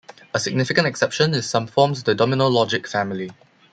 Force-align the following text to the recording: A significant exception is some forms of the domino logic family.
A 0.33 0.39
significant 0.39 0.87
exception 0.87 1.35
is 1.35 1.47
some 1.47 1.67
forms 1.67 1.99
of 1.99 2.05
the 2.05 2.15
domino 2.15 2.47
logic 2.47 2.87
family. 2.87 3.29